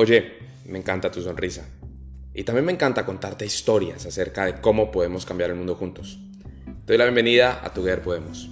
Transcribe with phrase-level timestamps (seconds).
[0.00, 0.32] Oye,
[0.66, 1.66] me encanta tu sonrisa.
[2.32, 6.20] Y también me encanta contarte historias acerca de cómo podemos cambiar el mundo juntos.
[6.86, 8.48] Te doy la bienvenida a Together Podemos.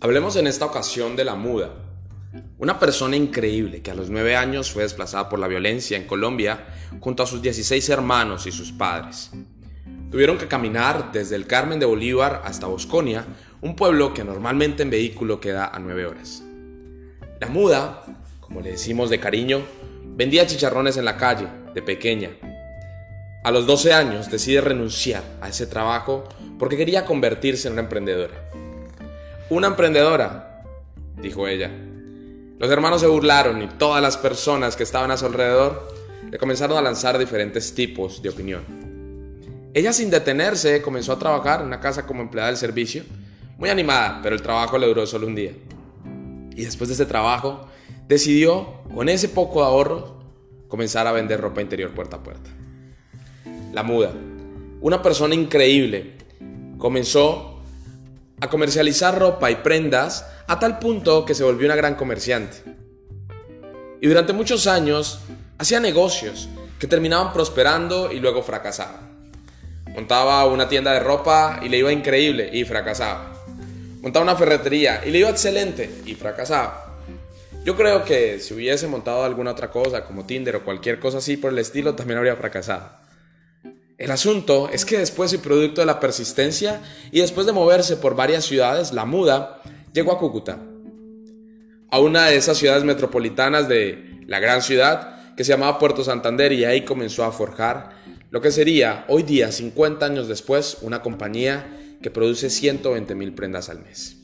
[0.00, 1.74] Hablemos en esta ocasión de la muda.
[2.56, 6.68] Una persona increíble que a los 9 años fue desplazada por la violencia en Colombia
[6.98, 9.30] junto a sus 16 hermanos y sus padres.
[10.10, 13.26] Tuvieron que caminar desde el Carmen de Bolívar hasta Bosconia,
[13.60, 16.42] un pueblo que normalmente en vehículo queda a 9 horas.
[17.40, 18.02] La muda,
[18.46, 19.62] como le decimos de cariño,
[20.04, 22.30] vendía chicharrones en la calle, de pequeña.
[23.44, 26.24] A los 12 años decide renunciar a ese trabajo
[26.58, 28.34] porque quería convertirse en una emprendedora.
[29.50, 30.64] Una emprendedora,
[31.20, 31.70] dijo ella.
[32.58, 35.94] Los hermanos se burlaron y todas las personas que estaban a su alrededor
[36.30, 38.64] le comenzaron a lanzar diferentes tipos de opinión.
[39.74, 43.04] Ella sin detenerse comenzó a trabajar en una casa como empleada del servicio,
[43.58, 45.52] muy animada, pero el trabajo le duró solo un día.
[46.56, 47.68] Y después de ese trabajo,
[48.08, 50.16] decidió, con ese poco de ahorro,
[50.68, 52.50] comenzar a vender ropa interior puerta a puerta.
[53.72, 54.12] La muda,
[54.80, 56.14] una persona increíble,
[56.78, 57.60] comenzó
[58.40, 62.58] a comercializar ropa y prendas a tal punto que se volvió una gran comerciante.
[64.00, 65.20] Y durante muchos años
[65.58, 69.06] hacía negocios que terminaban prosperando y luego fracasaban.
[69.94, 73.32] Montaba una tienda de ropa y le iba increíble y fracasaba.
[74.02, 76.85] Montaba una ferretería y le iba excelente y fracasaba.
[77.66, 81.36] Yo creo que si hubiese montado alguna otra cosa como Tinder o cualquier cosa así
[81.36, 82.92] por el estilo, también habría fracasado.
[83.98, 88.14] El asunto es que después y producto de la persistencia y después de moverse por
[88.14, 90.60] varias ciudades, la muda llegó a Cúcuta,
[91.90, 96.52] a una de esas ciudades metropolitanas de la gran ciudad que se llamaba Puerto Santander
[96.52, 97.96] y ahí comenzó a forjar
[98.30, 101.66] lo que sería hoy día, 50 años después, una compañía
[102.00, 104.18] que produce 120 mil prendas al mes.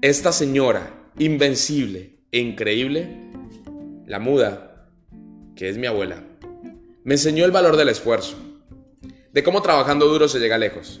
[0.00, 3.08] Esta señora, invencible increíble,
[4.06, 4.86] la muda,
[5.54, 6.22] que es mi abuela,
[7.04, 8.36] me enseñó el valor del esfuerzo,
[9.32, 11.00] de cómo trabajando duro se llega lejos,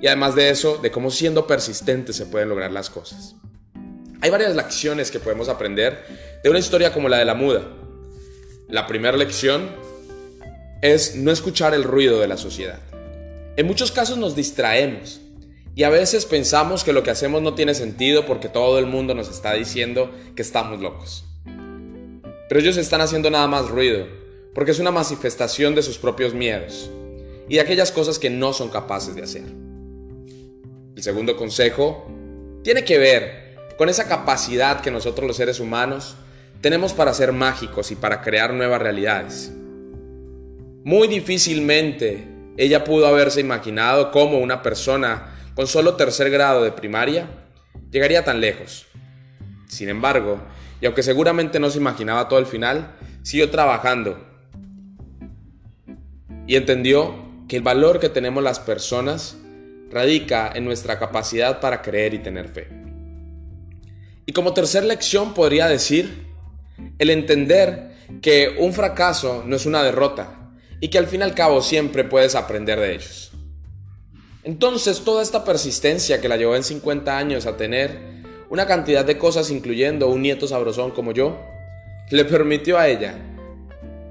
[0.00, 3.36] y además de eso, de cómo siendo persistente se pueden lograr las cosas.
[4.20, 6.02] Hay varias lecciones que podemos aprender
[6.42, 7.62] de una historia como la de la muda.
[8.68, 9.68] La primera lección
[10.80, 12.78] es no escuchar el ruido de la sociedad.
[13.56, 15.20] En muchos casos nos distraemos
[15.76, 19.14] y a veces pensamos que lo que hacemos no tiene sentido porque todo el mundo
[19.14, 21.24] nos está diciendo que estamos locos.
[22.48, 24.06] Pero ellos están haciendo nada más ruido
[24.54, 26.90] porque es una manifestación de sus propios miedos
[27.48, 29.42] y de aquellas cosas que no son capaces de hacer.
[30.94, 32.06] El segundo consejo
[32.62, 36.14] tiene que ver con esa capacidad que nosotros los seres humanos
[36.60, 39.50] tenemos para ser mágicos y para crear nuevas realidades.
[40.84, 47.28] Muy difícilmente ella pudo haberse imaginado cómo una persona con solo tercer grado de primaria
[47.90, 48.86] llegaría tan lejos.
[49.66, 50.40] Sin embargo,
[50.80, 54.18] y aunque seguramente no se imaginaba todo el final, siguió trabajando
[56.46, 57.14] y entendió
[57.48, 59.36] que el valor que tenemos las personas
[59.90, 62.68] radica en nuestra capacidad para creer y tener fe.
[64.26, 66.26] Y como tercera lección podría decir
[66.98, 70.44] el entender que un fracaso no es una derrota,
[70.80, 73.33] y que al fin y al cabo siempre puedes aprender de ellos.
[74.44, 77.98] Entonces toda esta persistencia que la llevó en 50 años a tener
[78.50, 81.40] una cantidad de cosas incluyendo un nieto sabrosón como yo,
[82.10, 83.16] le permitió a ella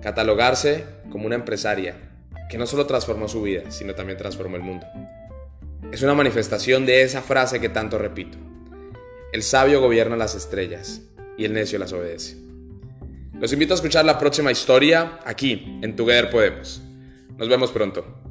[0.01, 1.95] catalogarse como una empresaria
[2.49, 4.85] que no solo transformó su vida, sino también transformó el mundo.
[5.91, 8.37] Es una manifestación de esa frase que tanto repito.
[9.31, 11.01] El sabio gobierna las estrellas
[11.37, 12.37] y el necio las obedece.
[13.39, 16.81] Los invito a escuchar la próxima historia aquí, en Together Podemos.
[17.37, 18.22] Nos vemos pronto.